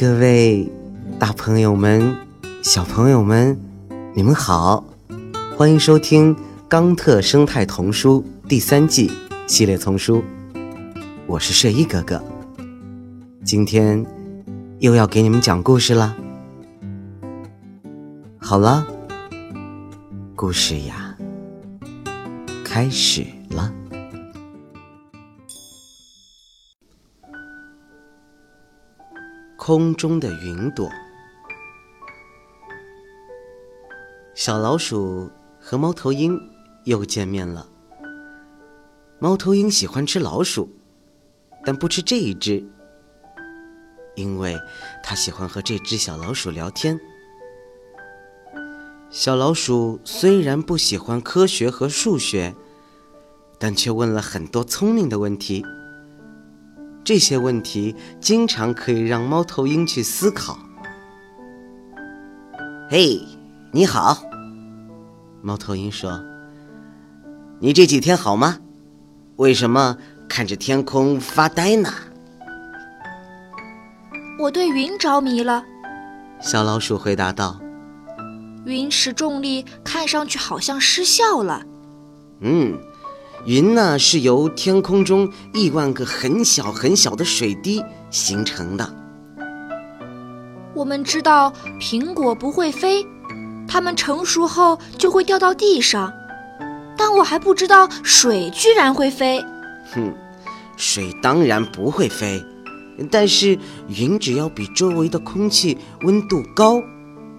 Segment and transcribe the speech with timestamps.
[0.00, 0.66] 各位
[1.18, 2.16] 大朋友们、
[2.62, 3.60] 小朋友们，
[4.14, 4.82] 你们好，
[5.58, 6.34] 欢迎收听
[6.70, 9.12] 《冈特生态童书》第三季
[9.46, 10.24] 系列丛书。
[11.26, 12.24] 我是睡衣哥哥，
[13.44, 14.02] 今天
[14.78, 16.16] 又要给你们讲故事了。
[18.38, 18.86] 好了，
[20.34, 21.14] 故事呀，
[22.64, 23.70] 开始了。
[29.62, 30.90] 空中的云朵，
[34.34, 35.30] 小老鼠
[35.60, 36.40] 和猫头鹰
[36.84, 37.68] 又见面了。
[39.18, 40.70] 猫头鹰喜欢吃老鼠，
[41.62, 42.66] 但不吃这一只，
[44.14, 44.58] 因为
[45.04, 46.98] 它喜欢和这只小老鼠聊天。
[49.10, 52.54] 小老鼠虽然不喜欢科学和数学，
[53.58, 55.62] 但却问了很多聪明的问题。
[57.10, 60.56] 这些问题经常可以让猫头鹰去思考。
[62.88, 63.20] 嘿，
[63.72, 64.16] 你好，
[65.42, 66.22] 猫头鹰说
[67.58, 68.58] ：“你这几天好吗？
[69.38, 71.92] 为什么看着天空发呆呢？”
[74.38, 75.64] 我对云着迷了，
[76.40, 77.58] 小老鼠回答道
[78.64, 81.60] ：“云使重力看上去好像失效了。”
[82.42, 82.78] 嗯。
[83.46, 88.94] 云呢是由天空中亿万个很小很小的水滴形成的。
[90.74, 93.04] 我们知道苹果不会飞，
[93.66, 96.12] 它们成熟后就会掉到地上，
[96.96, 99.42] 但我还不知道水居然会飞。
[99.92, 100.12] 哼，
[100.76, 102.44] 水当然不会飞，
[103.10, 106.80] 但是云只要比周围的空气温度高，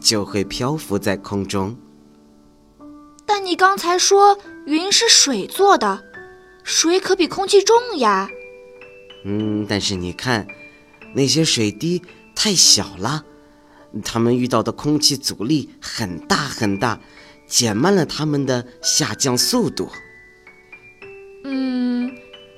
[0.00, 1.76] 就会漂浮在空中。
[3.24, 4.36] 但你刚才说。
[4.66, 6.02] 云是水做的，
[6.62, 8.28] 水可比空气重呀。
[9.24, 10.46] 嗯，但是你看，
[11.14, 12.02] 那些水滴
[12.34, 13.24] 太小了，
[14.04, 16.98] 它们遇到的空气阻力很大很大，
[17.46, 19.90] 减慢了它们的下降速度。
[21.44, 22.10] 嗯，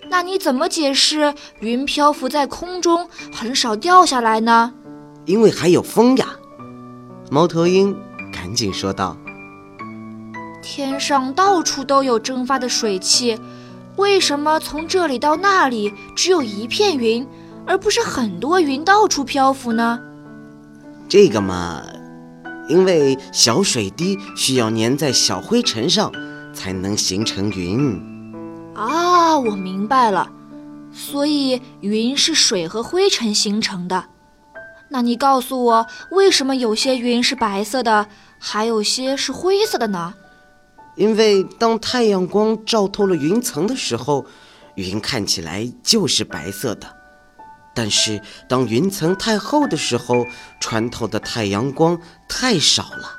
[0.09, 4.73] 那你怎么解释云漂浮在空中很少掉下来呢？
[5.25, 6.37] 因为还有风呀。
[7.33, 7.97] 猫头鹰
[8.33, 9.17] 赶紧说道。
[10.69, 13.39] 天上到处都有蒸发的水汽，
[13.95, 17.25] 为什么从这里到那里只有一片云，
[17.65, 20.01] 而不是很多云到处漂浮呢？
[21.09, 21.85] 这个嘛，
[22.69, 26.11] 因为小水滴需要粘在小灰尘上，
[26.53, 28.03] 才能形成云。
[28.75, 30.29] 啊，我明白了，
[30.93, 34.07] 所以云是水和灰尘形成的。
[34.89, 38.09] 那你告诉我，为什么有些云是白色的，
[38.41, 40.13] 还有些是灰色的呢？
[40.97, 44.27] 因为当太阳光照透了云层的时候，
[44.75, 46.89] 云看起来就是白色的；
[47.75, 50.27] 但是当云层太厚的时候，
[50.59, 53.11] 穿透的太阳光太少了，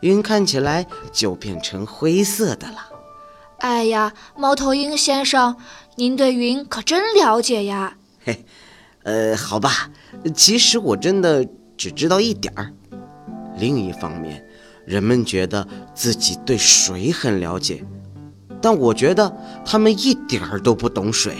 [0.00, 2.86] 云看起来就变成灰色的了。
[3.58, 5.56] 哎呀，猫头鹰先生，
[5.96, 7.98] 您对云可真了解呀！
[8.24, 8.46] 嘿，
[9.04, 9.90] 呃，好吧，
[10.34, 12.72] 其实我真的只知道一点儿。
[13.58, 14.46] 另一方面。
[14.90, 15.64] 人们觉得
[15.94, 17.84] 自己对水很了解，
[18.60, 19.32] 但我觉得
[19.64, 21.36] 他们一点儿都不懂水。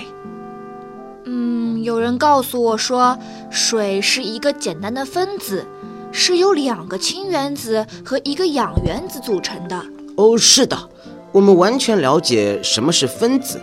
[1.24, 3.18] 嗯，有人告诉我说，
[3.50, 5.66] 水是一个简单的分子，
[6.12, 9.84] 是由两个氢原子和一个氧原子组成的。
[10.14, 10.88] 哦，是的，
[11.32, 13.60] 我们完全了解什么是分子，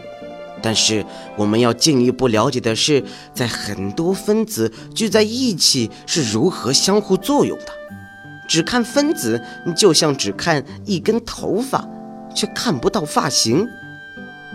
[0.62, 1.06] 但是
[1.38, 3.02] 我们要进一步了解的是，
[3.34, 7.68] 在很多分子聚在一起是如何相互作用的。
[8.48, 9.42] 只看分子，
[9.76, 11.88] 就像只看一根头发，
[12.34, 13.66] 却看不到发型；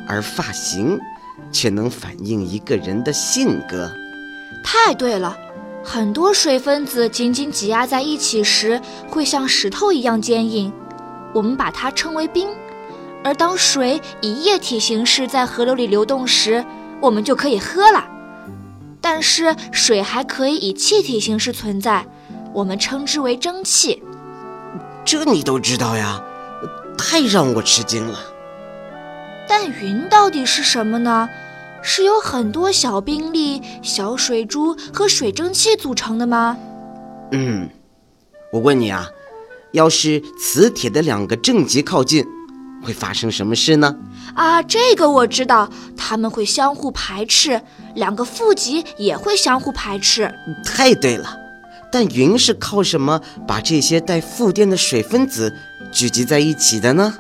[0.09, 0.99] 而发型，
[1.53, 3.91] 却能反映一个人的性格。
[4.65, 5.37] 太对了，
[5.85, 10.73] 很多水分子紧紧挤压在一起时，会像石头一样坚硬，
[11.35, 12.49] 我们把它称为冰。
[13.25, 16.65] 而当水以液体形式在河流里流动时，
[17.01, 18.05] 我们就可以喝了。
[19.01, 22.07] 但是水还可以以气体形式存在。
[22.53, 24.03] 我们称之为蒸汽，
[25.05, 26.23] 这你都知道呀，
[26.99, 28.19] 太让我吃惊了。
[29.49, 31.29] 但云到底是什么呢？
[31.83, 36.57] 是由很多小冰粒、小水珠和水蒸气组成的吗？
[37.33, 37.69] 嗯，
[38.53, 39.09] 我问你啊，
[39.73, 42.25] 要是磁铁的两个正极靠近，
[42.85, 43.97] 会发生什么事呢？
[44.35, 47.61] 啊，这个我知道，它们会相互排斥，
[47.95, 50.33] 两个负极也会相互排斥。
[50.65, 51.39] 太对了。
[51.93, 55.55] 但云是靠什么把这些带负电的水分子
[55.93, 57.15] 聚集在一起的呢？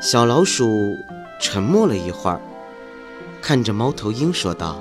[0.00, 0.96] 小老鼠
[1.40, 2.40] 沉默了一会儿，
[3.42, 4.80] 看着猫头鹰说道：“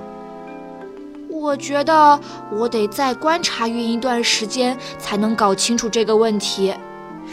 [1.27, 2.19] 我觉得
[2.51, 6.71] 我得再观察云一段时间，才能搞清楚这个问题。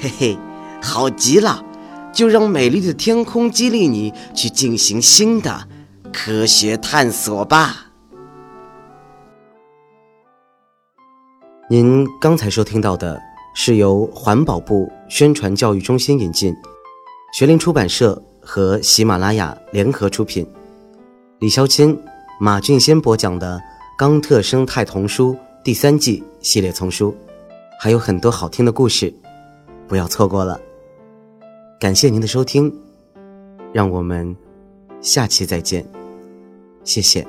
[0.00, 0.38] 嘿嘿，
[0.82, 1.62] 好极了，
[2.10, 5.68] 就让美丽的天空激励你去进行新的
[6.10, 7.83] 科学探索吧。
[11.76, 13.20] 您刚才收听到的
[13.52, 16.54] 是由环保部宣传教育中心引进，
[17.32, 20.46] 学林出版社和喜马拉雅联合出品，
[21.40, 21.98] 李肖钦、
[22.38, 23.58] 马俊先播讲的
[23.98, 25.34] 《冈特生态童书》
[25.64, 27.12] 第三季系列丛书，
[27.80, 29.12] 还有很多好听的故事，
[29.88, 30.60] 不要错过了。
[31.80, 32.72] 感谢您的收听，
[33.72, 34.36] 让我们
[35.00, 35.84] 下期再见，
[36.84, 37.26] 谢谢。